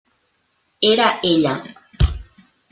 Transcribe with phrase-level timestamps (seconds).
[0.89, 1.61] Era ella.